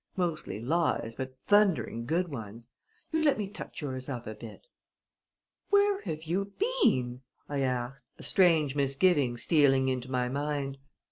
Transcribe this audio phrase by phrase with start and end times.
[0.17, 2.69] Mostly lies, but thundering good ones.
[3.11, 4.65] You let me touch yours up a bit."
[5.69, 10.79] "Where have you been?" I asked, a strange misgiving stealing into my mind.